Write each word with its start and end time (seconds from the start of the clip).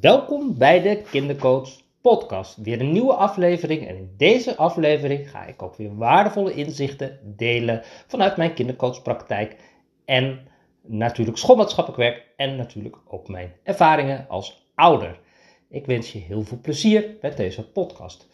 Welkom 0.00 0.58
bij 0.58 0.80
de 0.80 1.02
Kindercoach 1.10 1.70
Podcast. 2.00 2.56
Weer 2.56 2.80
een 2.80 2.92
nieuwe 2.92 3.14
aflevering. 3.14 3.88
En 3.88 3.96
in 3.96 4.14
deze 4.16 4.56
aflevering 4.56 5.30
ga 5.30 5.44
ik 5.44 5.62
ook 5.62 5.76
weer 5.76 5.96
waardevolle 5.96 6.54
inzichten 6.54 7.18
delen 7.36 7.82
vanuit 8.06 8.36
mijn 8.36 8.54
kindercoachpraktijk. 8.54 9.56
En 10.04 10.46
natuurlijk 10.82 11.38
schoolmaatschappelijk 11.38 12.02
werk. 12.02 12.26
En 12.36 12.56
natuurlijk 12.56 12.96
ook 13.06 13.28
mijn 13.28 13.52
ervaringen 13.62 14.28
als 14.28 14.68
ouder. 14.74 15.20
Ik 15.68 15.86
wens 15.86 16.12
je 16.12 16.18
heel 16.18 16.42
veel 16.42 16.58
plezier 16.60 17.16
met 17.20 17.36
deze 17.36 17.70
podcast. 17.70 18.28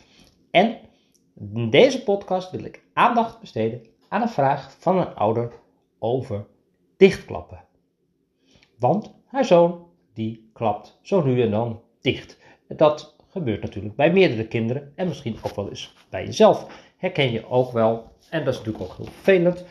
En 0.50 0.78
in 1.54 1.70
deze 1.70 2.02
podcast 2.02 2.50
wil 2.50 2.64
ik 2.64 2.82
aandacht 2.92 3.40
besteden 3.40 3.86
aan 4.08 4.22
een 4.22 4.28
vraag 4.28 4.76
van 4.78 4.98
een 4.98 5.14
ouder 5.14 5.52
over 5.98 6.46
dichtklappen. 6.96 7.64
Want 8.78 9.14
haar 9.26 9.44
zoon 9.44 9.88
die 10.20 10.50
klapt 10.52 10.98
zo 11.02 11.22
nu 11.22 11.42
en 11.42 11.50
dan 11.50 11.80
dicht. 12.00 12.38
Dat 12.68 13.16
gebeurt 13.30 13.62
natuurlijk 13.62 13.96
bij 13.96 14.12
meerdere 14.12 14.46
kinderen 14.46 14.92
en 14.94 15.08
misschien 15.08 15.36
ook 15.42 15.54
wel 15.54 15.68
eens 15.68 15.94
bij 16.10 16.24
jezelf. 16.24 16.88
Herken 16.96 17.32
je 17.32 17.48
ook 17.48 17.72
wel, 17.72 18.12
en 18.30 18.44
dat 18.44 18.54
is 18.54 18.58
natuurlijk 18.58 18.84
ook 18.84 18.96
heel 18.96 19.06
vervelend. 19.06 19.64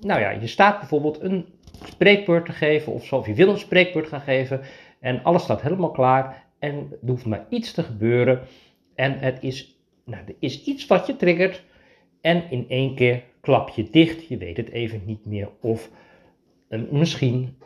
Nou 0.00 0.20
ja, 0.20 0.30
je 0.30 0.46
staat 0.46 0.78
bijvoorbeeld 0.78 1.20
een 1.20 1.46
spreekbeurt 1.84 2.46
te 2.46 2.52
geven 2.52 2.92
of 2.92 3.04
zo, 3.04 3.16
of 3.16 3.26
je 3.26 3.34
wil 3.34 3.48
een 3.48 3.58
spreekbeurt 3.58 4.08
gaan 4.08 4.20
geven 4.20 4.60
en 5.00 5.22
alles 5.22 5.42
staat 5.42 5.62
helemaal 5.62 5.90
klaar 5.90 6.44
en 6.58 6.74
er 7.02 7.08
hoeft 7.08 7.26
maar 7.26 7.46
iets 7.48 7.72
te 7.72 7.82
gebeuren 7.82 8.40
en 8.94 9.18
het 9.18 9.42
is, 9.42 9.80
nou, 10.04 10.24
er 10.26 10.34
is 10.38 10.64
iets 10.64 10.86
wat 10.86 11.06
je 11.06 11.16
triggert 11.16 11.64
en 12.20 12.50
in 12.50 12.64
één 12.68 12.94
keer 12.94 13.22
klap 13.40 13.68
je 13.68 13.90
dicht, 13.90 14.26
je 14.26 14.36
weet 14.36 14.56
het 14.56 14.68
even 14.68 15.02
niet 15.04 15.26
meer 15.26 15.48
of 15.60 15.90
uh, 16.68 16.90
misschien 16.90 17.56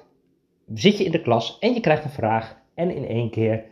zit 0.74 0.98
je 0.98 1.04
in 1.04 1.10
de 1.10 1.22
klas 1.22 1.58
en 1.58 1.74
je 1.74 1.80
krijgt 1.80 2.04
een 2.04 2.10
vraag 2.10 2.62
en 2.74 2.94
in 2.94 3.06
één 3.06 3.30
keer 3.30 3.64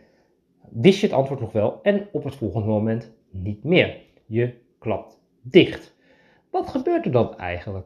wist 0.69 0.99
je 0.99 1.07
het 1.07 1.15
antwoord 1.15 1.39
nog 1.39 1.51
wel 1.51 1.79
en 1.81 2.07
op 2.11 2.23
het 2.23 2.35
volgende 2.35 2.67
moment 2.67 3.11
niet 3.29 3.63
meer. 3.63 3.97
Je 4.25 4.53
klapt 4.79 5.19
dicht. 5.41 5.95
Wat 6.49 6.69
gebeurt 6.69 7.05
er 7.05 7.11
dan 7.11 7.37
eigenlijk? 7.37 7.85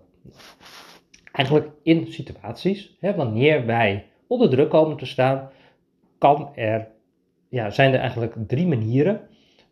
Eigenlijk 1.31 1.69
in 1.83 2.07
situaties, 2.07 2.97
hè, 2.99 3.15
wanneer 3.15 3.65
wij 3.65 4.05
onder 4.27 4.49
druk 4.49 4.69
komen 4.69 4.97
te 4.97 5.05
staan, 5.05 5.49
kan 6.17 6.55
er, 6.55 6.87
ja, 7.49 7.69
zijn 7.69 7.93
er 7.93 7.99
eigenlijk 7.99 8.35
drie 8.47 8.67
manieren 8.67 9.21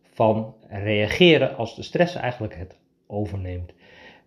van 0.02 0.56
reageren 0.70 1.56
als 1.58 1.76
de 1.76 1.84
stress 1.84 2.16
eigenlijk 2.16 2.56
het 2.56 2.80
overneemt. 3.08 3.74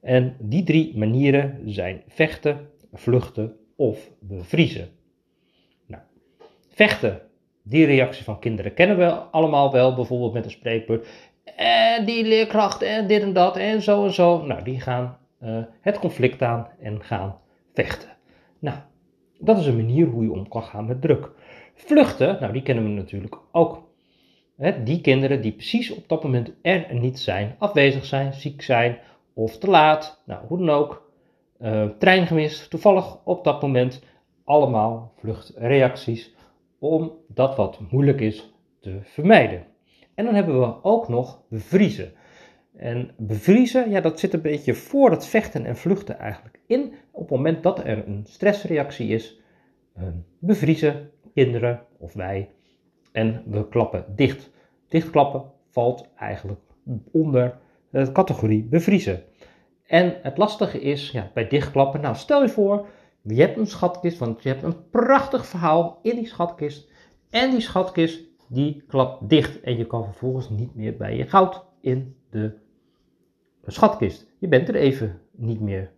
En 0.00 0.36
die 0.41 0.62
drie 0.62 0.97
manieren 0.97 1.62
zijn 1.64 2.02
vechten, 2.06 2.69
vluchten 2.92 3.56
of 3.77 4.10
bevriezen. 4.20 4.88
Vechten, 6.78 7.20
die 7.62 7.86
reactie 7.86 8.24
van 8.24 8.38
kinderen 8.38 8.74
kennen 8.74 8.96
we 8.96 9.10
allemaal 9.10 9.72
wel, 9.72 9.94
bijvoorbeeld 9.94 10.32
met 10.32 10.44
een 10.44 10.50
spreekbeurt. 10.50 11.08
En 11.56 12.04
die 12.04 12.24
leerkracht 12.24 12.82
en 12.82 13.06
dit 13.06 13.22
en 13.22 13.32
dat 13.32 13.56
en 13.56 13.82
zo 13.82 14.04
en 14.04 14.12
zo. 14.12 14.42
Nou, 14.46 14.62
die 14.62 14.80
gaan 14.80 15.18
uh, 15.42 15.58
het 15.80 15.98
conflict 15.98 16.42
aan 16.42 16.68
en 16.80 17.04
gaan 17.04 17.38
vechten. 17.74 18.08
Nou, 18.58 18.76
dat 19.38 19.58
is 19.58 19.66
een 19.66 19.76
manier 19.76 20.06
hoe 20.06 20.22
je 20.22 20.32
om 20.32 20.48
kan 20.48 20.62
gaan 20.62 20.86
met 20.86 21.00
druk. 21.00 21.30
Vluchten, 21.74 22.36
nou 22.40 22.52
die 22.52 22.62
kennen 22.62 22.84
we 22.84 22.90
natuurlijk 22.90 23.38
ook. 23.52 23.82
Die 24.84 25.00
kinderen 25.00 25.42
die 25.42 25.52
precies 25.52 25.90
op 25.90 26.08
dat 26.08 26.22
moment 26.22 26.52
er 26.62 26.86
niet 26.94 27.18
zijn, 27.18 27.54
afwezig 27.58 28.04
zijn, 28.04 28.32
ziek 28.32 28.62
zijn 28.62 28.98
of 29.34 29.58
te 29.58 29.70
laat, 29.70 30.22
nou 30.26 30.46
hoe 30.46 30.58
dan 30.58 30.70
ook, 30.70 31.10
uh, 31.60 31.84
trein 31.98 32.26
gemist, 32.26 32.70
toevallig 32.70 33.18
op 33.24 33.44
dat 33.44 33.62
moment, 33.62 34.02
allemaal 34.44 35.12
vluchtreacties 35.16 36.36
om 36.78 37.12
dat 37.28 37.56
wat 37.56 37.80
moeilijk 37.90 38.20
is 38.20 38.54
te 38.80 38.98
vermijden. 39.02 39.66
En 40.14 40.24
dan 40.24 40.34
hebben 40.34 40.60
we 40.60 40.82
ook 40.82 41.08
nog 41.08 41.42
bevriezen. 41.48 42.12
En 42.76 43.10
bevriezen, 43.16 43.90
ja, 43.90 44.00
dat 44.00 44.18
zit 44.18 44.32
een 44.32 44.42
beetje 44.42 44.75
voor 44.75 45.10
het 45.10 45.26
vechten 45.26 45.64
en 45.64 45.76
vluchten 45.76 46.19
eigenlijk 46.19 46.60
in. 46.66 46.92
Op 47.10 47.20
het 47.20 47.30
moment 47.30 47.62
dat 47.62 47.78
er 47.78 48.08
een 48.08 48.25
stressreactie 48.26 49.08
is, 49.08 49.41
ehm, 49.97 50.12
bevriezen 50.38 51.10
kinderen 51.34 51.82
of 51.98 52.12
wij 52.12 52.50
en 53.12 53.42
we 53.47 53.69
klappen 53.69 54.04
dicht. 54.16 54.50
Dichtklappen 54.88 55.42
valt 55.70 56.08
eigenlijk 56.16 56.60
onder 57.12 57.58
de 57.91 58.12
categorie 58.12 58.62
bevriezen. 58.62 59.22
En 59.86 60.16
het 60.22 60.38
lastige 60.38 60.80
is 60.80 61.10
ja, 61.10 61.30
bij 61.34 61.48
dichtklappen, 61.48 62.00
nou 62.00 62.16
stel 62.16 62.42
je 62.42 62.48
voor, 62.48 62.86
je 63.34 63.41
hebt 63.41 63.56
een 63.56 63.66
schatkist, 63.66 64.19
want 64.19 64.43
je 64.43 64.49
hebt 64.49 64.62
een 64.62 64.89
prachtig 64.91 65.47
verhaal 65.47 65.99
in 66.03 66.16
die 66.16 66.27
schatkist. 66.27 66.91
En 67.31 67.50
die 67.50 67.61
schatkist 67.61 68.25
die 68.49 68.84
klapt 68.87 69.28
dicht 69.28 69.61
en 69.61 69.77
je 69.77 69.87
kan 69.87 70.05
vervolgens 70.05 70.49
niet 70.49 70.75
meer 70.75 70.97
bij 70.97 71.16
je 71.16 71.27
goud 71.27 71.65
in 71.81 72.16
de 72.31 72.53
schatkist. 73.66 74.27
Je 74.39 74.49
bent 74.49 74.69
er 74.69 74.75
even 74.75 75.21
niet 75.31 75.61
meer 75.61 75.91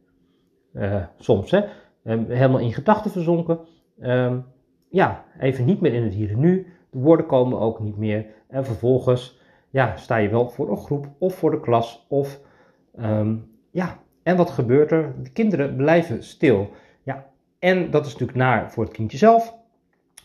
uh, 0.73 1.05
soms, 1.19 1.51
hè? 1.51 1.65
Um, 2.05 2.27
helemaal 2.29 2.61
in 2.61 2.73
gedachten 2.73 3.11
verzonken. 3.11 3.61
Um, 4.03 4.45
ja, 4.89 5.25
even 5.39 5.65
niet 5.65 5.81
meer 5.81 5.95
in 5.95 6.03
het 6.03 6.15
hier 6.15 6.31
en 6.31 6.41
nu. 6.41 6.67
De 6.91 6.99
woorden 6.99 7.27
komen 7.27 7.59
ook 7.59 7.81
niet 7.81 7.97
meer. 7.97 8.27
En 8.49 8.65
vervolgens 8.65 9.41
ja, 9.71 9.97
sta 9.97 10.17
je 10.17 10.29
wel 10.29 10.49
voor 10.49 10.71
een 10.71 10.77
groep 10.77 11.09
of 11.19 11.35
voor 11.35 11.51
de 11.51 11.61
klas. 11.61 12.07
Of 12.09 12.41
um, 12.99 13.51
ja, 13.71 13.99
en 14.23 14.37
wat 14.37 14.51
gebeurt 14.51 14.91
er? 14.91 15.15
De 15.23 15.31
kinderen 15.31 15.77
blijven 15.77 16.23
stil. 16.23 16.71
En 17.61 17.91
dat 17.91 18.07
is 18.07 18.13
natuurlijk 18.13 18.39
naar 18.39 18.73
voor 18.73 18.85
het 18.85 18.93
kindje 18.93 19.19
zelf, 19.19 19.55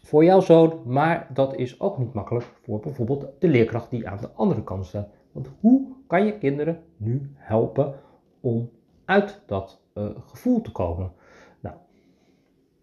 voor 0.03 0.23
jouw 0.23 0.39
zoon, 0.39 0.81
maar 0.85 1.27
dat 1.33 1.55
is 1.55 1.79
ook 1.79 1.97
niet 1.97 2.13
makkelijk 2.13 2.45
voor 2.63 2.79
bijvoorbeeld 2.79 3.25
de 3.39 3.47
leerkracht 3.47 3.89
die 3.89 4.09
aan 4.09 4.17
de 4.21 4.29
andere 4.35 4.63
kant 4.63 4.85
staat. 4.85 5.07
Want 5.31 5.49
hoe 5.59 5.87
kan 6.07 6.25
je 6.25 6.37
kinderen 6.37 6.83
nu 6.97 7.31
helpen 7.35 7.95
om 8.39 8.69
uit 9.05 9.41
dat 9.45 9.81
uh, 9.93 10.05
gevoel 10.25 10.61
te 10.61 10.71
komen? 10.71 11.11
Nou, 11.59 11.75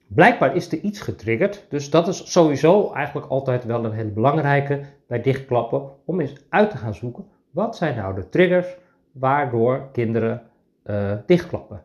blijkbaar 0.07 0.57
is 0.57 0.73
er 0.73 0.81
iets 0.81 1.01
getriggerd, 1.01 1.67
dus 1.69 1.91
dat 1.91 2.09
is 2.09 2.33
sowieso 2.33 2.93
eigenlijk 2.93 3.27
altijd 3.27 3.65
wel 3.65 3.85
een 3.85 3.93
hele 3.93 4.11
belangrijke 4.11 4.85
bij 5.07 5.23
dichtklappen, 5.23 5.91
om 6.05 6.21
eens 6.21 6.47
uit 6.49 6.71
te 6.71 6.77
gaan 6.77 6.95
zoeken 6.95 7.25
wat 7.51 7.77
zijn 7.77 7.97
nou 7.97 8.15
de 8.15 8.29
triggers 8.29 8.77
waardoor 9.13 9.89
kinderen 9.93 10.43
uh, 10.85 11.13
dichtklappen. 11.27 11.85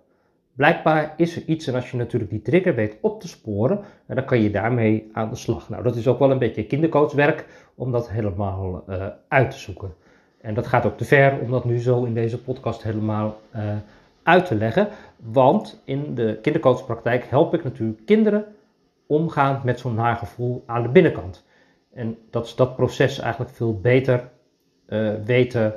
Blijkbaar 0.57 1.13
is 1.17 1.35
er 1.35 1.43
iets 1.45 1.67
en 1.67 1.75
als 1.75 1.91
je 1.91 1.97
natuurlijk 1.97 2.31
die 2.31 2.41
trigger 2.41 2.75
weet 2.75 2.97
op 3.01 3.21
te 3.21 3.27
sporen, 3.27 3.79
dan 4.07 4.25
kan 4.25 4.41
je 4.41 4.51
daarmee 4.51 5.09
aan 5.13 5.29
de 5.29 5.35
slag. 5.35 5.69
Nou, 5.69 5.83
dat 5.83 5.95
is 5.95 6.07
ook 6.07 6.19
wel 6.19 6.31
een 6.31 6.39
beetje 6.39 6.65
kindercoachwerk 6.65 7.45
om 7.75 7.91
dat 7.91 8.09
helemaal 8.09 8.83
uh, 8.89 9.05
uit 9.27 9.51
te 9.51 9.57
zoeken. 9.57 9.93
En 10.41 10.53
dat 10.53 10.67
gaat 10.67 10.85
ook 10.85 10.97
te 10.97 11.05
ver 11.05 11.39
om 11.39 11.51
dat 11.51 11.65
nu 11.65 11.79
zo 11.79 12.03
in 12.03 12.13
deze 12.13 12.41
podcast 12.41 12.83
helemaal 12.83 13.39
uh, 13.55 13.61
uit 14.23 14.45
te 14.45 14.55
leggen. 14.55 14.87
Want 15.17 15.81
in 15.85 16.15
de 16.15 16.39
kindercoachpraktijk 16.41 17.25
help 17.25 17.53
ik 17.53 17.63
natuurlijk 17.63 18.05
kinderen 18.05 18.45
omgaan 19.07 19.61
met 19.63 19.79
zo'n 19.79 19.95
nagevoel 19.95 20.63
aan 20.65 20.83
de 20.83 20.89
binnenkant. 20.89 21.45
En 21.93 22.17
dat 22.29 22.47
ze 22.47 22.55
dat 22.55 22.75
proces 22.75 23.19
eigenlijk 23.19 23.51
veel 23.51 23.79
beter 23.79 24.29
uh, 24.87 25.13
weten 25.25 25.73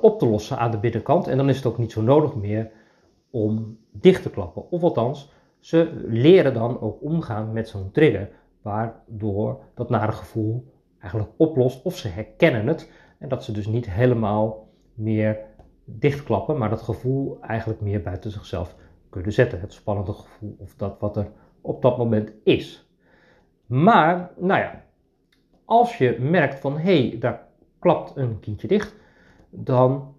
op 0.00 0.18
te 0.18 0.26
lossen 0.26 0.58
aan 0.58 0.70
de 0.70 0.78
binnenkant. 0.78 1.28
En 1.28 1.36
dan 1.36 1.48
is 1.48 1.56
het 1.56 1.66
ook 1.66 1.78
niet 1.78 1.92
zo 1.92 2.02
nodig 2.02 2.34
meer 2.34 2.70
om 3.32 3.78
dicht 3.90 4.22
te 4.22 4.30
klappen. 4.30 4.70
Of 4.70 4.82
althans, 4.82 5.32
ze 5.58 6.04
leren 6.06 6.54
dan 6.54 6.80
ook 6.80 7.02
omgaan 7.02 7.52
met 7.52 7.68
zo'n 7.68 7.90
trigger, 7.90 8.30
waardoor 8.62 9.60
dat 9.74 9.90
nare 9.90 10.12
gevoel 10.12 10.72
eigenlijk 10.98 11.32
oplost 11.36 11.82
of 11.82 11.96
ze 11.96 12.08
herkennen 12.08 12.66
het 12.66 12.92
en 13.18 13.28
dat 13.28 13.44
ze 13.44 13.52
dus 13.52 13.66
niet 13.66 13.90
helemaal 13.90 14.68
meer 14.94 15.38
dichtklappen, 15.84 16.58
maar 16.58 16.70
dat 16.70 16.82
gevoel 16.82 17.38
eigenlijk 17.40 17.80
meer 17.80 18.02
buiten 18.02 18.30
zichzelf 18.30 18.76
kunnen 19.08 19.32
zetten. 19.32 19.60
Het 19.60 19.72
spannende 19.72 20.12
gevoel 20.12 20.56
of 20.58 20.74
dat 20.76 21.00
wat 21.00 21.16
er 21.16 21.30
op 21.60 21.82
dat 21.82 21.98
moment 21.98 22.32
is. 22.44 22.90
Maar, 23.66 24.30
nou 24.36 24.60
ja, 24.60 24.84
als 25.64 25.98
je 25.98 26.16
merkt 26.20 26.60
van 26.60 26.78
hé, 26.78 27.08
hey, 27.08 27.18
daar 27.18 27.46
klapt 27.78 28.16
een 28.16 28.40
kindje 28.40 28.68
dicht, 28.68 28.94
dan 29.50 30.14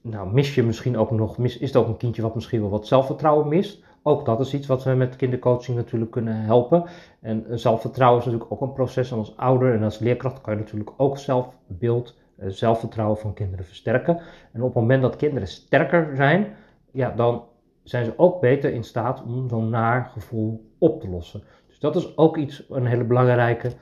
nou, 0.00 0.32
mis 0.32 0.54
je 0.54 0.62
misschien 0.62 0.98
ook 0.98 1.10
nog, 1.10 1.38
mis, 1.38 1.58
is 1.58 1.68
het 1.68 1.82
ook 1.82 1.88
een 1.88 1.96
kindje 1.96 2.22
wat 2.22 2.34
misschien 2.34 2.60
wel 2.60 2.70
wat 2.70 2.86
zelfvertrouwen 2.86 3.48
mist. 3.48 3.82
Ook 4.02 4.24
dat 4.24 4.40
is 4.40 4.54
iets 4.54 4.66
wat 4.66 4.84
we 4.84 4.94
met 4.94 5.16
kindercoaching 5.16 5.76
natuurlijk 5.76 6.10
kunnen 6.10 6.34
helpen. 6.34 6.84
En 7.20 7.44
zelfvertrouwen 7.50 8.20
is 8.20 8.24
natuurlijk 8.24 8.52
ook 8.52 8.60
een 8.60 8.72
proces. 8.72 9.10
En 9.10 9.18
als 9.18 9.36
ouder 9.36 9.74
en 9.74 9.82
als 9.82 9.98
leerkracht 9.98 10.40
kan 10.40 10.54
je 10.54 10.60
natuurlijk 10.60 10.90
ook 10.96 11.18
zelfbeeld, 11.18 12.18
eh, 12.36 12.48
zelfvertrouwen 12.48 13.18
van 13.18 13.34
kinderen 13.34 13.64
versterken. 13.64 14.20
En 14.52 14.60
op 14.60 14.66
het 14.66 14.82
moment 14.82 15.02
dat 15.02 15.16
kinderen 15.16 15.48
sterker 15.48 16.16
zijn, 16.16 16.56
ja, 16.90 17.10
dan 17.10 17.44
zijn 17.82 18.04
ze 18.04 18.12
ook 18.16 18.40
beter 18.40 18.72
in 18.72 18.84
staat 18.84 19.22
om 19.22 19.48
zo'n 19.48 19.68
naar 19.68 20.10
gevoel 20.12 20.70
op 20.78 21.00
te 21.00 21.08
lossen. 21.08 21.42
Dus 21.66 21.78
dat 21.78 21.96
is 21.96 22.16
ook 22.16 22.36
iets, 22.36 22.66
een 22.68 22.86
hele 22.86 23.04
belangrijke, 23.04 23.72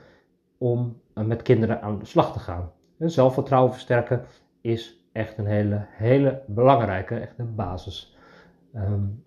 om 0.57 1.01
eh, 1.13 1.23
met 1.23 1.41
kinderen 1.41 1.81
aan 1.81 1.99
de 1.99 2.05
slag 2.05 2.33
te 2.33 2.39
gaan. 2.39 2.71
Zelfvertrouwen 2.97 3.71
versterken 3.71 4.25
is 4.61 4.98
echt 5.11 5.37
een 5.37 5.45
hele, 5.45 5.85
hele 5.89 6.41
belangrijke, 6.47 7.15
echt 7.15 7.39
een 7.39 7.55
basis. 7.55 8.17
Um, 8.75 9.23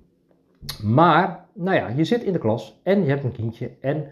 maar, 0.82 1.46
nou 1.54 1.76
ja, 1.76 1.88
je 1.88 2.04
zit 2.04 2.22
in 2.22 2.32
de 2.32 2.38
klas 2.38 2.80
en 2.82 3.02
je 3.02 3.08
hebt 3.08 3.24
een 3.24 3.32
kindje 3.32 3.70
en 3.80 4.10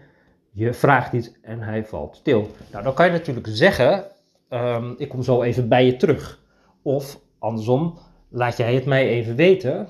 je 0.51 0.73
vraagt 0.73 1.13
iets 1.13 1.31
en 1.41 1.59
hij 1.59 1.85
valt 1.85 2.15
stil. 2.15 2.49
Nou, 2.71 2.83
dan 2.83 2.93
kan 2.93 3.05
je 3.05 3.11
natuurlijk 3.11 3.47
zeggen, 3.49 4.05
ehm, 4.49 4.93
ik 4.97 5.09
kom 5.09 5.23
zo 5.23 5.41
even 5.41 5.69
bij 5.69 5.85
je 5.85 5.95
terug. 5.95 6.39
Of 6.81 7.19
andersom, 7.39 7.97
laat 8.29 8.57
jij 8.57 8.73
het 8.73 8.85
mij 8.85 9.07
even 9.07 9.35
weten 9.35 9.87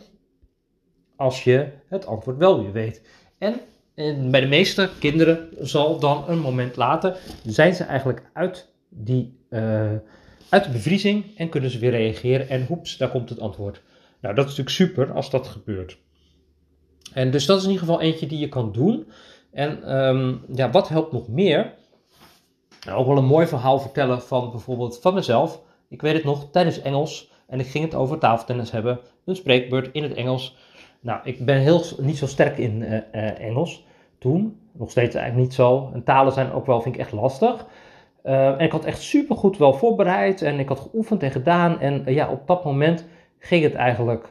als 1.16 1.44
je 1.44 1.68
het 1.88 2.06
antwoord 2.06 2.38
wel 2.38 2.64
weer 2.64 2.72
weet. 2.72 3.02
En, 3.38 3.56
en 3.96 4.32
bij 4.32 4.42
de 4.42 4.48
meeste 4.48 4.90
kinderen 5.00 5.48
zal 5.60 6.00
dan 6.00 6.24
een 6.28 6.40
moment 6.40 6.76
later, 6.76 7.18
zijn 7.46 7.76
ze 7.76 7.84
eigenlijk 7.84 8.30
uit, 8.34 8.74
die, 8.90 9.40
uh, 9.50 9.92
uit 10.50 10.64
de 10.64 10.70
bevriezing 10.70 11.38
en 11.38 11.50
kunnen 11.50 11.70
ze 11.70 11.80
weer 11.80 11.92
reageren 11.92 12.50
en 12.50 12.66
hoeps, 12.66 12.98
daar 12.98 13.10
komt 13.10 13.30
het 13.30 13.40
antwoord. 13.40 13.82
Nou, 14.22 14.36
dat 14.36 14.50
is 14.50 14.58
natuurlijk 14.58 14.94
super 14.94 15.14
als 15.14 15.30
dat 15.30 15.48
gebeurt. 15.48 15.98
En 17.14 17.32
dus 17.32 17.46
dat 17.46 17.58
is 17.58 17.64
in 17.64 17.70
ieder 17.70 17.86
geval 17.86 18.02
eentje 18.02 18.28
die 18.28 18.40
je 18.40 18.50
kan 18.50 18.72
doen. 18.72 19.08
En 19.52 19.98
um, 19.98 20.42
ja, 20.54 20.70
wat 20.70 20.90
helpt 20.90 21.12
nog 21.12 21.28
meer? 21.28 21.74
Nou, 22.86 23.00
ook 23.00 23.08
wel 23.08 23.18
een 23.18 23.26
mooi 23.26 23.48
verhaal 23.48 23.80
vertellen 23.80 24.22
van 24.22 24.52
bijvoorbeeld 24.52 25.00
van 25.02 25.14
mezelf. 25.14 25.62
Ik 25.90 26.02
weet 26.02 26.14
het 26.14 26.24
nog, 26.24 26.52
tijdens 26.52 26.82
Engels. 26.82 27.32
En 27.48 27.60
ik 27.60 27.68
ging 27.68 27.84
het 27.84 27.96
over 27.96 28.18
tafeltennis 28.18 28.72
hebben. 28.72 29.00
Een 29.26 29.36
spreekbeurt 29.36 29.90
in 29.92 30.04
het 30.04 30.14
Engels. 30.14 30.58
Nou, 31.00 31.20
ik 31.24 31.46
ben 31.46 31.58
heel, 31.58 31.84
niet 31.98 32.18
zo 32.18 32.28
sterk 32.28 32.58
in 32.58 32.82
uh, 32.82 32.92
uh, 32.92 33.40
Engels. 33.40 33.86
Toen, 34.20 34.60
nog 34.72 34.92
steeds 34.92 35.16
eigenlijk 35.16 35.48
niet 35.48 35.56
zo. 35.56 35.92
En 35.94 36.04
talen 36.04 36.34
zijn 36.34 36.52
ook 36.52 36.66
wel, 36.66 36.82
vind 36.82 36.96
ik 36.96 37.02
echt 37.02 37.12
lastig. 37.12 37.66
Uh, 38.26 38.48
en 38.48 38.60
ik 38.60 38.72
had 38.72 38.86
echt 38.86 39.02
super 39.02 39.36
goed 39.36 39.58
wel 39.58 39.74
voorbereid. 39.74 40.42
En 40.42 40.60
ik 40.60 40.68
had 40.68 40.80
geoefend 40.80 41.24
en 41.24 41.32
gedaan. 41.32 41.80
En 41.80 42.04
ja, 42.06 42.30
op 42.30 42.48
dat 42.48 42.64
moment 42.64 43.08
ging 43.40 43.64
het 43.64 43.74
eigenlijk 43.74 44.30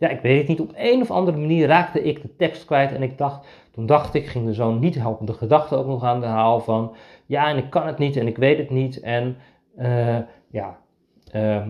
ja, 0.00 0.08
ik 0.08 0.20
weet 0.20 0.38
het 0.38 0.48
niet, 0.48 0.60
op 0.60 0.72
een 0.76 1.00
of 1.00 1.10
andere 1.10 1.36
manier 1.36 1.66
raakte 1.66 2.02
ik 2.02 2.22
de 2.22 2.36
tekst 2.36 2.64
kwijt 2.64 2.92
en 2.92 3.02
ik 3.02 3.18
dacht, 3.18 3.46
toen 3.70 3.86
dacht 3.86 4.14
ik, 4.14 4.26
ging 4.26 4.48
er 4.48 4.54
zo'n 4.54 4.78
niet 4.78 4.94
helpende 4.94 5.32
gedachte 5.32 5.76
ook 5.76 5.86
nog 5.86 6.04
aan 6.04 6.20
de 6.20 6.26
haal 6.26 6.60
van, 6.60 6.94
ja, 7.26 7.48
en 7.48 7.56
ik 7.56 7.70
kan 7.70 7.86
het 7.86 7.98
niet 7.98 8.16
en 8.16 8.26
ik 8.26 8.36
weet 8.36 8.58
het 8.58 8.70
niet 8.70 9.00
en 9.00 9.36
ja, 10.50 10.78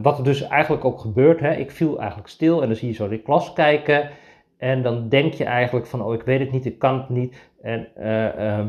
wat 0.02 0.18
er 0.18 0.24
dus 0.24 0.42
eigenlijk 0.42 0.84
ook 0.84 1.00
gebeurt, 1.00 1.40
hè, 1.40 1.52
ik 1.52 1.70
viel 1.70 1.98
eigenlijk 1.98 2.28
stil 2.28 2.62
en 2.62 2.68
dan 2.68 2.76
zie 2.76 2.88
je 2.88 2.94
zo 2.94 3.08
de 3.08 3.18
klas 3.18 3.52
kijken 3.52 4.10
en 4.56 4.82
dan 4.82 5.08
denk 5.08 5.32
je 5.32 5.44
eigenlijk 5.44 5.86
van, 5.86 6.02
oh, 6.02 6.14
ik 6.14 6.22
weet 6.22 6.40
het 6.40 6.52
niet, 6.52 6.66
ik 6.66 6.78
kan 6.78 6.98
het 6.98 7.08
niet 7.08 7.50
en 7.62 7.88
uh, 7.98 8.66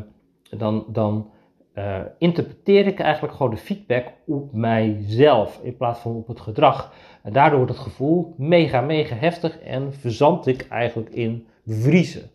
dan, 0.87 1.31
dan 1.73 2.07
interpreteer 2.17 2.87
ik 2.87 2.99
eigenlijk 2.99 3.33
gewoon 3.35 3.51
de 3.51 3.57
feedback 3.57 4.05
op 4.25 4.53
mijzelf 4.53 5.59
in 5.63 5.77
plaats 5.77 5.99
van 5.99 6.15
op 6.15 6.27
het 6.27 6.39
gedrag. 6.39 6.93
En 7.23 7.33
daardoor 7.33 7.57
wordt 7.57 7.73
het 7.73 7.83
gevoel 7.83 8.33
mega, 8.37 8.81
mega 8.81 9.15
heftig 9.15 9.59
en 9.59 9.93
verzand 9.93 10.47
ik 10.47 10.67
eigenlijk 10.69 11.09
in 11.09 11.47
vriezen. 11.65 12.29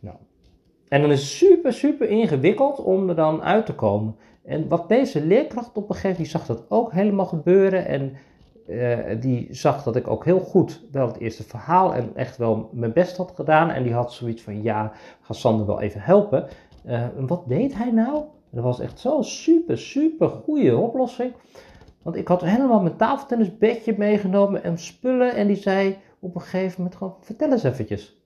Nou, 0.00 0.16
en 0.88 1.00
dan 1.00 1.10
is 1.10 1.38
super, 1.38 1.72
super 1.72 2.08
ingewikkeld 2.08 2.78
om 2.82 3.08
er 3.08 3.14
dan 3.14 3.42
uit 3.42 3.66
te 3.66 3.74
komen. 3.74 4.16
En 4.44 4.68
wat 4.68 4.88
deze 4.88 5.26
leerkracht 5.26 5.76
op 5.76 5.88
een 5.88 5.94
gegeven 5.94 6.10
moment, 6.10 6.30
zag 6.30 6.46
dat 6.46 6.64
ook 6.68 6.92
helemaal 6.92 7.26
gebeuren. 7.26 7.86
En 7.86 8.16
uh, 8.68 8.98
die 9.20 9.46
zag 9.50 9.82
dat 9.82 9.96
ik 9.96 10.08
ook 10.08 10.24
heel 10.24 10.40
goed 10.40 10.82
wel 10.92 11.06
het 11.06 11.18
eerste 11.18 11.42
verhaal 11.42 11.94
en 11.94 12.10
echt 12.14 12.36
wel 12.36 12.68
mijn 12.72 12.92
best 12.92 13.16
had 13.16 13.32
gedaan. 13.34 13.70
En 13.70 13.82
die 13.82 13.92
had 13.92 14.12
zoiets 14.12 14.42
van, 14.42 14.62
ja, 14.62 14.92
ga 15.20 15.32
Sander 15.34 15.66
wel 15.66 15.80
even 15.80 16.00
helpen. 16.00 16.48
Uh, 16.86 17.02
en 17.02 17.26
wat 17.26 17.48
deed 17.48 17.74
hij 17.74 17.90
nou? 17.90 18.24
Dat 18.52 18.64
was 18.64 18.80
echt 18.80 18.98
zo'n 18.98 19.24
super, 19.24 19.78
super 19.78 20.28
goede 20.28 20.76
oplossing. 20.76 21.32
Want 22.02 22.16
ik 22.16 22.28
had 22.28 22.40
helemaal 22.40 22.80
mijn 22.80 22.96
tafeltennisbedje 22.96 23.94
meegenomen 23.98 24.62
en 24.62 24.78
spullen. 24.78 25.34
En 25.34 25.46
die 25.46 25.56
zei 25.56 25.98
op 26.18 26.34
een 26.34 26.40
gegeven 26.40 26.74
moment 26.76 26.96
gewoon, 26.96 27.16
vertel 27.20 27.52
eens 27.52 27.62
eventjes. 27.62 28.20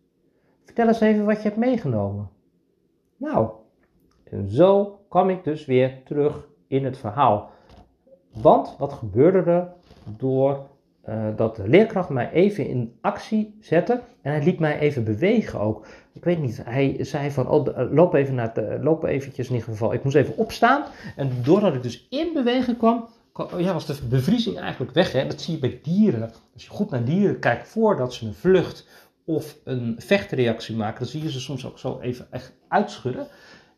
Vertel 0.65 0.87
eens 0.87 1.01
even 1.01 1.25
wat 1.25 1.37
je 1.37 1.43
hebt 1.43 1.57
meegenomen. 1.57 2.31
Nou, 3.17 3.51
en 4.25 4.49
zo 4.49 5.01
kwam 5.09 5.31
ik 5.31 5.45
dus 5.45 5.65
weer 5.65 6.03
terug 6.05 6.49
in 6.67 6.85
het 6.85 6.99
verhaal. 6.99 7.51
Want 8.33 8.77
wat 8.79 8.93
gebeurde 8.93 9.51
er 9.51 9.73
door 10.17 10.67
uh, 11.09 11.27
dat 11.37 11.57
de 11.57 11.69
leerkracht 11.69 12.09
mij 12.09 12.31
even 12.31 12.67
in 12.67 12.99
actie 13.01 13.57
zette 13.61 14.01
en 14.23 14.33
hij 14.33 14.45
liet 14.45 14.59
mij 14.59 14.79
even 14.79 15.05
bewegen 15.05 15.61
ook. 15.61 15.87
Ik 16.13 16.25
weet 16.25 16.39
niet, 16.39 16.61
hij 16.65 16.97
zei 17.01 17.31
van, 17.31 17.49
oh, 17.49 17.93
loop 17.93 18.15
even 18.15 18.35
naar 18.35 18.55
de, 18.55 18.79
loop 18.83 19.05
eventjes 19.05 19.49
in 19.49 19.55
ieder 19.55 19.69
geval. 19.69 19.93
Ik 19.93 20.05
moest 20.05 20.17
even 20.17 20.37
opstaan 20.37 20.85
en 21.17 21.31
doordat 21.43 21.75
ik 21.75 21.83
dus 21.83 22.07
in 22.11 22.33
beweging 22.33 22.79
kwam, 22.79 23.09
ja, 23.57 23.73
was 23.73 23.87
de 23.87 23.99
bevriezing 24.09 24.59
eigenlijk 24.59 24.93
weg. 24.93 25.13
Hè? 25.13 25.27
Dat 25.27 25.41
zie 25.41 25.55
je 25.55 25.61
bij 25.61 25.81
dieren. 25.83 26.33
Als 26.55 26.65
je 26.65 26.71
goed 26.71 26.91
naar 26.91 27.05
dieren 27.05 27.39
kijkt 27.39 27.69
voordat 27.69 28.15
ze 28.15 28.27
een 28.27 28.35
vlucht 28.35 28.89
of 29.25 29.57
een 29.65 29.95
vechtreactie 29.99 30.77
maken, 30.77 30.99
dan 30.99 31.09
zie 31.09 31.23
je 31.23 31.31
ze 31.31 31.41
soms 31.41 31.67
ook 31.67 31.79
zo 31.79 31.99
even 32.01 32.27
echt 32.31 32.53
uitschudden. 32.69 33.27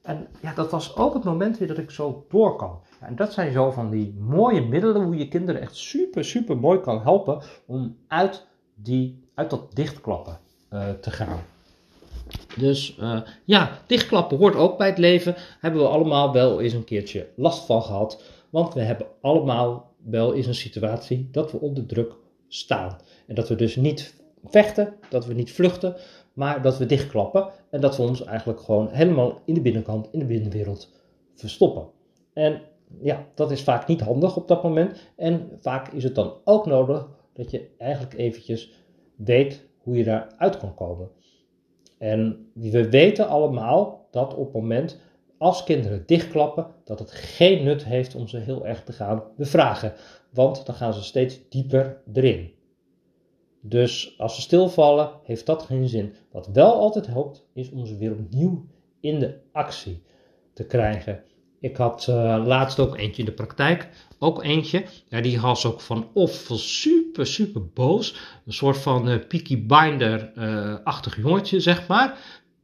En 0.09 0.27
ja, 0.41 0.55
dat 0.55 0.71
was 0.71 0.97
ook 0.97 1.15
het 1.15 1.25
moment 1.25 1.59
weer 1.59 1.69
dat 1.69 1.79
ik 1.79 1.91
zo 1.91 2.25
door 2.29 2.57
kan. 2.57 2.81
En 3.01 3.17
dat 3.17 3.33
zijn 3.33 3.53
zo 3.53 3.71
van 3.71 3.91
die 3.91 4.15
mooie 4.19 4.63
middelen 4.63 5.03
hoe 5.03 5.17
je 5.17 5.29
kinderen 5.29 5.61
echt 5.61 5.77
super, 5.77 6.25
super 6.25 6.57
mooi 6.57 6.81
kan 6.81 7.03
helpen 7.03 7.43
om 7.67 7.97
uit, 8.07 8.47
die, 8.75 9.23
uit 9.35 9.51
dat 9.51 9.75
dichtklappen 9.75 10.39
uh, 10.73 10.89
te 11.01 11.11
gaan. 11.11 11.41
Dus 12.57 12.97
uh, 13.01 13.21
ja, 13.45 13.79
dichtklappen 13.87 14.39
hoort 14.39 14.55
ook 14.55 14.79
bij 14.79 14.89
het 14.89 14.99
leven. 14.99 15.35
Hebben 15.61 15.81
we 15.81 15.89
allemaal 15.89 16.33
wel 16.33 16.61
eens 16.61 16.73
een 16.73 16.85
keertje 16.85 17.29
last 17.37 17.67
van 17.67 17.83
gehad. 17.83 18.23
Want 18.51 18.75
we 18.75 18.81
hebben 18.81 19.07
allemaal 19.21 19.95
wel 20.05 20.35
eens 20.35 20.47
een 20.47 20.55
situatie 20.55 21.29
dat 21.33 21.53
we 21.53 21.59
onder 21.59 21.87
druk 21.87 22.13
staan. 22.49 22.99
En 23.27 23.35
dat 23.35 23.49
we 23.49 23.55
dus 23.55 23.77
niet 23.77 24.15
vechten, 24.44 24.94
dat 25.11 25.26
we 25.26 25.35
niet 25.35 25.52
vluchten, 25.52 25.96
maar 26.32 26.62
dat 26.62 26.79
we 26.79 26.87
dichtklappen. 26.87 27.49
En 27.70 27.81
dat 27.81 27.96
we 27.96 28.02
ons 28.02 28.25
eigenlijk 28.25 28.61
gewoon 28.61 28.88
helemaal 28.88 29.40
in 29.44 29.55
de 29.55 29.61
binnenkant, 29.61 30.08
in 30.12 30.19
de 30.19 30.25
binnenwereld 30.25 30.93
verstoppen. 31.35 31.87
En 32.32 32.61
ja, 33.00 33.26
dat 33.35 33.50
is 33.50 33.62
vaak 33.62 33.87
niet 33.87 34.00
handig 34.00 34.37
op 34.37 34.49
dat 34.49 34.62
moment. 34.62 35.11
En 35.17 35.50
vaak 35.61 35.93
is 35.93 36.05
het 36.05 36.14
dan 36.14 36.35
ook 36.44 36.67
nodig 36.67 37.08
dat 37.32 37.50
je 37.50 37.69
eigenlijk 37.79 38.14
eventjes 38.14 38.73
weet 39.17 39.67
hoe 39.79 39.96
je 39.96 40.05
daaruit 40.05 40.58
kan 40.58 40.75
komen. 40.75 41.11
En 41.99 42.50
we 42.55 42.90
weten 42.90 43.29
allemaal 43.29 44.06
dat 44.11 44.35
op 44.35 44.44
het 44.44 44.55
moment 44.55 45.00
als 45.38 45.64
kinderen 45.64 46.02
dichtklappen, 46.06 46.67
dat 46.85 46.99
het 46.99 47.11
geen 47.11 47.64
nut 47.64 47.85
heeft 47.85 48.14
om 48.14 48.29
ze 48.29 48.38
heel 48.38 48.67
erg 48.67 48.85
te 48.85 48.93
gaan 48.93 49.23
bevragen. 49.37 49.93
Want 50.31 50.67
dan 50.67 50.75
gaan 50.75 50.94
ze 50.94 51.02
steeds 51.02 51.49
dieper 51.49 52.00
erin. 52.12 52.52
Dus 53.61 54.15
als 54.19 54.35
ze 54.35 54.41
stilvallen, 54.41 55.11
heeft 55.25 55.47
dat 55.47 55.63
geen 55.63 55.89
zin. 55.89 56.15
Wat 56.33 56.49
wel 56.53 56.75
altijd 56.75 57.07
helpt, 57.07 57.47
is 57.55 57.71
om 57.71 57.87
ze 57.87 57.97
weer 57.97 58.13
opnieuw 58.13 58.67
in 59.01 59.19
de 59.19 59.35
actie 59.53 60.03
te 60.55 60.67
krijgen. 60.67 61.23
Ik 61.61 61.77
had 61.77 62.07
uh, 62.11 62.43
laatst 62.47 62.79
ook 62.79 62.97
eentje 62.97 63.23
in 63.23 63.29
de 63.29 63.35
praktijk. 63.35 63.88
Ook 64.19 64.45
eentje. 64.45 64.85
Die 65.09 65.41
was 65.41 65.67
ook 65.67 65.81
van 65.81 66.09
of 66.12 66.50
super, 66.55 67.27
super 67.27 67.67
boos. 67.67 68.17
Een 68.47 68.53
soort 68.53 68.79
van 68.79 69.09
uh, 69.09 69.17
Peaky 69.29 69.67
Binder-achtig 69.67 71.17
uh, 71.17 71.25
jongetje, 71.25 71.61
zeg 71.61 71.87
maar. 71.87 72.19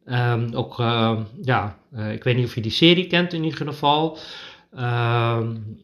Um, 0.07 0.55
ook, 0.55 0.79
uh, 0.79 1.21
ja, 1.43 1.79
ik 2.11 2.25
weet 2.25 2.37
niet 2.37 2.47
of 2.47 2.55
je 2.55 2.61
die 2.61 2.71
serie 2.71 3.07
kent 3.07 3.33
in 3.33 3.45
ieder 3.45 3.67
geval. 3.67 4.19
Um, 4.79 5.83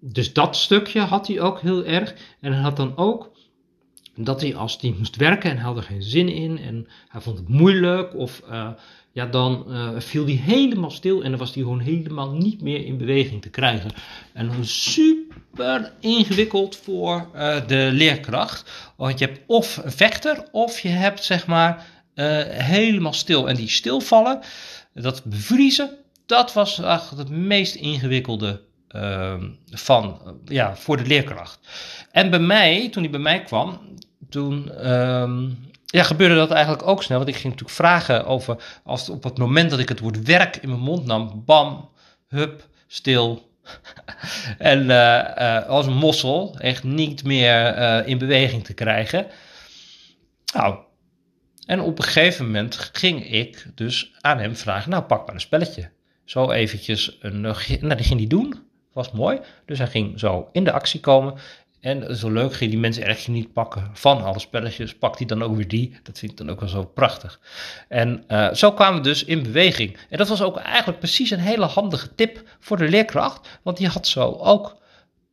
dus 0.00 0.32
dat 0.32 0.56
stukje 0.56 1.00
had 1.00 1.26
hij 1.26 1.40
ook 1.40 1.60
heel 1.60 1.84
erg. 1.84 2.14
En 2.40 2.52
hij 2.52 2.62
had 2.62 2.76
dan 2.76 2.96
ook 2.96 3.30
dat 4.24 4.40
hij 4.40 4.54
als 4.54 4.78
hij 4.80 4.94
moest 4.98 5.16
werken 5.16 5.50
en 5.50 5.56
hij 5.56 5.66
had 5.66 5.76
er 5.76 5.82
geen 5.82 6.02
zin 6.02 6.28
in 6.28 6.58
en 6.58 6.86
hij 7.08 7.20
vond 7.20 7.38
het 7.38 7.48
moeilijk 7.48 8.14
of 8.14 8.42
uh, 8.50 8.68
ja, 9.12 9.26
dan 9.26 9.64
viel 9.98 10.24
hij 10.24 10.34
helemaal 10.34 10.90
stil 10.90 11.22
en 11.22 11.30
dan 11.30 11.38
was 11.38 11.54
hij 11.54 11.62
gewoon 11.62 11.80
helemaal 11.80 12.32
niet 12.32 12.62
meer 12.62 12.84
in 12.84 12.98
beweging 12.98 13.42
te 13.42 13.50
krijgen. 13.50 13.90
En 14.32 14.46
dan 14.46 14.64
super 14.64 15.92
ingewikkeld 16.00 16.76
voor 16.76 17.28
de 17.66 17.88
leerkracht. 17.92 18.92
Want 18.96 19.18
je 19.18 19.24
hebt 19.24 19.40
of 19.46 19.76
een 19.76 19.92
vechter 19.92 20.48
of 20.52 20.80
je 20.80 20.88
hebt 20.88 21.24
zeg 21.24 21.46
maar 21.46 21.86
helemaal 22.48 23.12
stil. 23.12 23.48
En 23.48 23.56
die 23.56 23.68
stilvallen, 23.68 24.40
dat 24.94 25.24
bevriezen, 25.24 25.90
dat 26.26 26.52
was 26.52 26.78
eigenlijk 26.80 27.28
het 27.28 27.38
meest 27.38 27.74
ingewikkelde 27.74 28.60
uh, 28.96 29.34
van, 29.70 30.20
ja, 30.44 30.76
voor 30.76 30.96
de 30.96 31.06
leerkracht. 31.06 31.58
En 32.10 32.30
bij 32.30 32.38
mij, 32.38 32.88
toen 32.88 33.02
hij 33.02 33.10
bij 33.10 33.20
mij 33.20 33.42
kwam, 33.42 33.80
toen 34.28 34.70
uh, 34.82 35.42
ja, 35.86 36.02
gebeurde 36.02 36.34
dat 36.34 36.50
eigenlijk 36.50 36.86
ook 36.86 37.02
snel. 37.02 37.18
Want 37.18 37.30
ik 37.30 37.36
ging 37.36 37.48
natuurlijk 37.52 37.76
vragen 37.76 38.26
over, 38.26 38.80
als 38.84 39.08
op 39.08 39.22
het 39.22 39.38
moment 39.38 39.70
dat 39.70 39.78
ik 39.78 39.88
het 39.88 40.00
woord 40.00 40.22
werk 40.22 40.56
in 40.56 40.68
mijn 40.68 40.80
mond 40.80 41.06
nam, 41.06 41.42
bam, 41.44 41.88
hup, 42.28 42.68
stil. 42.86 43.48
en 44.58 44.84
uh, 44.84 45.66
als 45.68 45.86
een 45.86 45.96
mossel, 45.96 46.56
echt 46.58 46.84
niet 46.84 47.24
meer 47.24 48.06
in 48.06 48.18
beweging 48.18 48.64
te 48.64 48.74
krijgen. 48.74 49.26
Nou, 50.54 50.78
en 51.66 51.80
op 51.80 51.98
een 51.98 52.04
gegeven 52.04 52.46
moment 52.46 52.90
ging 52.92 53.30
ik 53.30 53.66
dus 53.74 54.12
aan 54.20 54.38
hem 54.38 54.56
vragen, 54.56 54.90
nou 54.90 55.02
pak 55.02 55.26
maar 55.26 55.34
een 55.34 55.40
spelletje. 55.40 55.90
Zo 56.24 56.50
eventjes, 56.50 57.16
een, 57.20 57.40
nou 57.40 57.94
die 57.94 58.04
ging 58.04 58.20
hij 58.20 58.26
doen, 58.26 58.62
was 58.92 59.10
mooi. 59.10 59.40
Dus 59.66 59.78
hij 59.78 59.86
ging 59.86 60.18
zo 60.18 60.48
in 60.52 60.64
de 60.64 60.72
actie 60.72 61.00
komen. 61.00 61.34
En 61.80 62.16
zo 62.16 62.30
leuk, 62.30 62.54
ging 62.54 62.70
die 62.70 62.80
mensen 62.80 63.04
ergens 63.06 63.26
niet 63.26 63.52
pakken 63.52 63.90
van 63.92 64.24
alle 64.24 64.38
spelletjes, 64.38 64.94
pakt 64.94 65.18
hij 65.18 65.26
dan 65.26 65.42
ook 65.42 65.56
weer 65.56 65.68
die. 65.68 65.98
Dat 66.02 66.18
vind 66.18 66.32
ik 66.32 66.38
dan 66.38 66.50
ook 66.50 66.60
wel 66.60 66.68
zo 66.68 66.84
prachtig. 66.84 67.40
En 67.88 68.24
uh, 68.28 68.52
zo 68.52 68.72
kwamen 68.72 68.96
we 68.96 69.08
dus 69.08 69.24
in 69.24 69.42
beweging. 69.42 69.96
En 70.08 70.18
dat 70.18 70.28
was 70.28 70.42
ook 70.42 70.56
eigenlijk 70.56 70.98
precies 70.98 71.30
een 71.30 71.38
hele 71.38 71.64
handige 71.64 72.14
tip 72.14 72.42
voor 72.58 72.76
de 72.76 72.88
leerkracht, 72.88 73.58
want 73.62 73.76
die 73.76 73.88
had 73.88 74.06
zo 74.06 74.32
ook, 74.32 74.76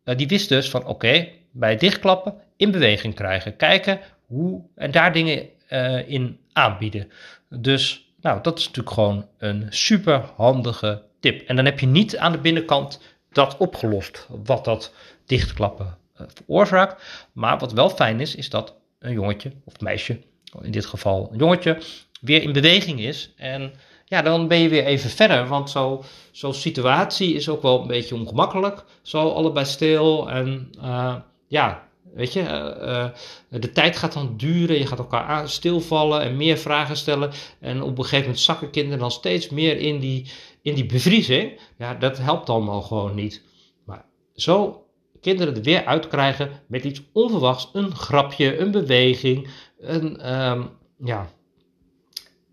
uh, 0.05 0.15
die 0.15 0.27
wist 0.27 0.49
dus 0.49 0.69
van 0.69 0.85
oké, 0.85 1.27
bij 1.51 1.75
dichtklappen 1.75 2.33
in 2.57 2.71
beweging 2.71 3.15
krijgen, 3.15 3.55
kijken 3.55 3.99
hoe 4.25 4.61
en 4.75 4.91
daar 4.91 5.13
dingen 5.13 5.49
uh, 5.69 6.09
in 6.09 6.39
aanbieden. 6.53 7.11
Dus 7.49 8.11
nou, 8.21 8.41
dat 8.41 8.59
is 8.59 8.65
natuurlijk 8.65 8.95
gewoon 8.95 9.27
een 9.37 9.65
super 9.69 10.21
handige 10.35 11.03
tip. 11.19 11.47
En 11.47 11.55
dan 11.55 11.65
heb 11.65 11.79
je 11.79 11.87
niet 11.87 12.17
aan 12.17 12.31
de 12.31 12.37
binnenkant 12.37 13.01
dat 13.31 13.57
opgelost, 13.57 14.27
wat 14.43 14.65
dat 14.65 14.93
dichtklappen 15.25 15.97
veroorzaakt. 16.33 17.03
Maar 17.33 17.57
wat 17.57 17.73
wel 17.73 17.89
fijn 17.89 18.19
is, 18.19 18.35
is 18.35 18.49
dat 18.49 18.75
een 18.99 19.13
jongetje 19.13 19.51
of 19.65 19.79
meisje, 19.79 20.21
in 20.61 20.71
dit 20.71 20.85
geval 20.85 21.29
een 21.31 21.37
jongetje, 21.37 21.77
weer 22.21 22.41
in 22.41 22.51
beweging 22.51 22.99
is. 22.99 23.33
En 23.35 23.73
ja, 24.05 24.21
dan 24.21 24.47
ben 24.47 24.57
je 24.57 24.69
weer 24.69 24.85
even 24.85 25.09
verder. 25.09 25.47
Want 25.47 25.69
zo'n 25.69 26.01
zo 26.31 26.51
situatie 26.51 27.33
is 27.33 27.49
ook 27.49 27.61
wel 27.61 27.81
een 27.81 27.87
beetje 27.87 28.15
ongemakkelijk. 28.15 28.83
Zo 29.01 29.29
allebei 29.29 29.65
stil. 29.65 30.29
En 30.29 30.69
uh, 30.81 31.15
ja, 31.47 31.87
Weet 32.17 32.33
je, 32.33 32.41
uh, 32.41 33.59
de 33.59 33.71
tijd 33.71 33.97
gaat 33.97 34.13
dan 34.13 34.37
duren, 34.37 34.77
je 34.77 34.85
gaat 34.85 34.97
elkaar 34.97 35.49
stilvallen 35.49 36.21
en 36.21 36.37
meer 36.37 36.57
vragen 36.57 36.97
stellen. 36.97 37.31
En 37.59 37.81
op 37.81 37.97
een 37.97 38.03
gegeven 38.03 38.19
moment 38.19 38.39
zakken 38.39 38.69
kinderen 38.69 38.99
dan 38.99 39.11
steeds 39.11 39.49
meer 39.49 39.77
in 39.77 39.99
die, 39.99 40.31
in 40.61 40.75
die 40.75 40.85
bevriezing. 40.85 41.59
Ja, 41.77 41.93
dat 41.93 42.17
helpt 42.17 42.49
allemaal 42.49 42.81
gewoon 42.81 43.15
niet. 43.15 43.43
Maar 43.85 44.05
zo 44.35 44.85
kinderen 45.19 45.55
er 45.55 45.61
weer 45.61 45.85
uitkrijgen 45.85 46.49
met 46.67 46.83
iets 46.83 47.01
onverwachts, 47.11 47.69
een 47.73 47.95
grapje, 47.95 48.57
een 48.57 48.71
beweging, 48.71 49.47
een, 49.79 50.37
um, 50.37 50.69
ja, 50.97 51.29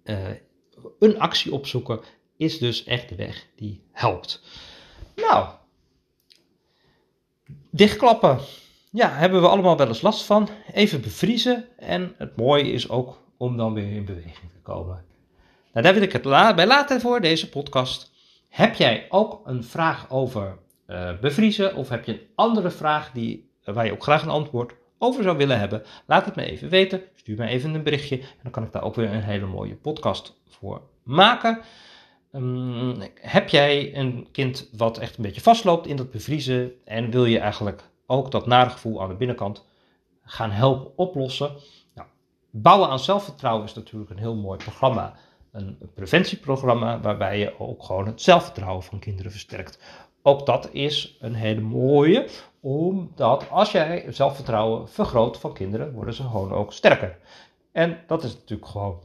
uh, 0.04 0.18
een 0.98 1.18
actie 1.20 1.52
opzoeken, 1.52 2.00
is 2.36 2.58
dus 2.58 2.84
echt 2.84 3.08
de 3.08 3.14
weg 3.14 3.46
die 3.56 3.82
helpt. 3.92 4.42
Nou, 5.14 5.48
dichtklappen 7.70 8.38
ja, 8.94 9.10
hebben 9.10 9.40
we 9.40 9.48
allemaal 9.48 9.76
wel 9.76 9.88
eens 9.88 10.02
last 10.02 10.22
van. 10.22 10.48
Even 10.72 11.00
bevriezen. 11.00 11.64
En 11.76 12.14
het 12.18 12.36
mooie 12.36 12.72
is 12.72 12.88
ook 12.88 13.18
om 13.36 13.56
dan 13.56 13.74
weer 13.74 13.92
in 13.92 14.04
beweging 14.04 14.50
te 14.52 14.60
komen. 14.62 15.04
Nou, 15.72 15.84
daar 15.84 15.94
wil 15.94 16.02
ik 16.02 16.12
het 16.12 16.22
bij 16.22 16.66
laten 16.66 17.00
voor 17.00 17.20
deze 17.20 17.48
podcast. 17.48 18.12
Heb 18.48 18.74
jij 18.74 19.06
ook 19.08 19.40
een 19.44 19.64
vraag 19.64 20.10
over 20.10 20.58
uh, 20.86 21.18
bevriezen? 21.20 21.76
Of 21.76 21.88
heb 21.88 22.04
je 22.04 22.12
een 22.12 22.26
andere 22.34 22.70
vraag 22.70 23.10
die, 23.12 23.48
waar 23.64 23.86
je 23.86 23.92
ook 23.92 24.02
graag 24.02 24.22
een 24.22 24.28
antwoord 24.28 24.74
over 24.98 25.22
zou 25.22 25.36
willen 25.36 25.58
hebben? 25.58 25.82
Laat 26.06 26.24
het 26.24 26.36
me 26.36 26.44
even 26.44 26.68
weten. 26.68 27.02
Stuur 27.14 27.36
me 27.36 27.46
even 27.46 27.74
een 27.74 27.82
berichtje. 27.82 28.18
En 28.18 28.40
dan 28.42 28.52
kan 28.52 28.62
ik 28.64 28.72
daar 28.72 28.82
ook 28.82 28.94
weer 28.94 29.12
een 29.12 29.22
hele 29.22 29.46
mooie 29.46 29.74
podcast 29.74 30.40
voor 30.48 30.82
maken. 31.02 31.60
Um, 32.32 32.96
heb 33.14 33.48
jij 33.48 33.96
een 33.96 34.28
kind 34.32 34.68
wat 34.76 34.98
echt 34.98 35.16
een 35.16 35.22
beetje 35.22 35.40
vastloopt 35.40 35.86
in 35.86 35.96
dat 35.96 36.10
bevriezen 36.10 36.72
en 36.84 37.10
wil 37.10 37.24
je 37.24 37.38
eigenlijk 37.38 37.82
ook 38.06 38.30
dat 38.30 38.46
nare 38.46 38.70
gevoel 38.70 39.02
aan 39.02 39.08
de 39.08 39.14
binnenkant 39.14 39.66
gaan 40.24 40.50
helpen 40.50 40.98
oplossen. 40.98 41.50
Nou, 41.94 42.08
bouwen 42.50 42.88
aan 42.88 42.98
zelfvertrouwen 42.98 43.64
is 43.64 43.74
natuurlijk 43.74 44.10
een 44.10 44.18
heel 44.18 44.34
mooi 44.34 44.58
programma. 44.58 45.14
Een 45.52 45.78
preventieprogramma 45.94 47.00
waarbij 47.00 47.38
je 47.38 47.60
ook 47.60 47.84
gewoon 47.84 48.06
het 48.06 48.22
zelfvertrouwen 48.22 48.82
van 48.82 48.98
kinderen 48.98 49.30
versterkt. 49.30 49.78
Ook 50.26 50.46
dat 50.46 50.68
is 50.72 51.16
een 51.20 51.34
hele 51.34 51.60
mooie, 51.60 52.28
omdat 52.60 53.50
als 53.50 53.72
jij 53.72 54.06
zelfvertrouwen 54.08 54.88
vergroot 54.88 55.38
van 55.38 55.52
kinderen, 55.52 55.92
worden 55.92 56.14
ze 56.14 56.22
gewoon 56.22 56.52
ook 56.52 56.72
sterker. 56.72 57.18
En 57.72 57.98
dat 58.06 58.24
is 58.24 58.34
natuurlijk 58.34 58.70
gewoon 58.70 59.02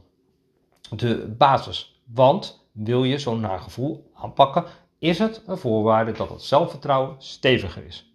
de 0.96 1.34
basis. 1.38 2.02
Want 2.12 2.68
wil 2.72 3.04
je 3.04 3.18
zo'n 3.18 3.40
nagevoel 3.40 4.10
aanpakken, 4.14 4.64
is 4.98 5.18
het 5.18 5.42
een 5.46 5.58
voorwaarde 5.58 6.12
dat 6.12 6.28
het 6.28 6.42
zelfvertrouwen 6.42 7.14
steviger 7.18 7.86
is. 7.86 8.14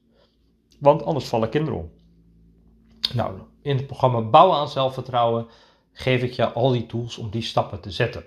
Want 0.80 1.04
anders 1.04 1.26
vallen 1.26 1.50
kinderen 1.50 1.80
om. 1.80 1.92
Nou, 3.14 3.40
in 3.62 3.76
het 3.76 3.88
programma 3.88 4.22
Bouwen 4.22 4.58
aan 4.58 4.70
Zelfvertrouwen 4.70 5.48
geef 5.92 6.22
ik 6.22 6.34
je 6.34 6.52
al 6.52 6.72
die 6.72 6.86
tools 6.86 7.18
om 7.18 7.30
die 7.30 7.42
stappen 7.42 7.80
te 7.80 7.92
zetten. 7.92 8.26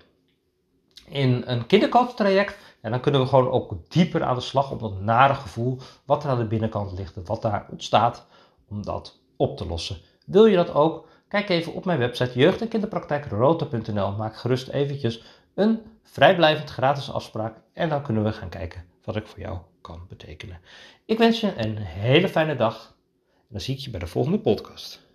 In 1.09 1.43
een 1.47 1.67
kindercoach-traject, 1.67 2.68
en 2.81 2.91
dan 2.91 3.01
kunnen 3.01 3.21
we 3.21 3.27
gewoon 3.27 3.51
ook 3.51 3.75
dieper 3.89 4.23
aan 4.23 4.35
de 4.35 4.41
slag 4.41 4.71
op 4.71 4.81
dat 4.81 5.01
nare 5.01 5.35
gevoel, 5.35 5.79
wat 6.05 6.25
er 6.25 6.31
aan 6.31 6.39
de 6.39 6.47
binnenkant 6.47 6.93
ligt 6.93 7.17
en 7.17 7.25
wat 7.25 7.43
daar 7.43 7.67
ontstaat, 7.71 8.27
om 8.69 8.85
dat 8.85 9.21
op 9.37 9.57
te 9.57 9.67
lossen. 9.67 9.97
Wil 10.27 10.47
je 10.47 10.57
dat 10.57 10.75
ook? 10.75 11.09
Kijk 11.29 11.49
even 11.49 11.75
op 11.75 11.85
mijn 11.85 11.99
website 11.99 12.39
jeugd- 12.39 12.61
en 12.61 12.69
kinderpraktijkrota.nl. 12.69 14.13
Maak 14.13 14.37
gerust 14.37 14.69
eventjes 14.69 15.23
een 15.55 15.83
vrijblijvend 16.03 16.71
gratis 16.71 17.13
afspraak 17.13 17.57
en 17.73 17.89
dan 17.89 18.03
kunnen 18.03 18.25
we 18.25 18.33
gaan 18.33 18.49
kijken 18.49 18.85
wat 19.05 19.17
ik 19.17 19.27
voor 19.27 19.41
jou 19.41 19.59
kan 19.81 20.07
betekenen. 20.09 20.61
Ik 21.05 21.19
wens 21.19 21.41
je 21.41 21.53
een 21.57 21.77
hele 21.77 22.29
fijne 22.29 22.57
dag 22.57 22.97
en 23.35 23.47
dan 23.49 23.61
zie 23.61 23.75
ik 23.75 23.81
je 23.81 23.91
bij 23.91 24.01
de 24.01 24.07
volgende 24.07 24.39
podcast. 24.39 25.08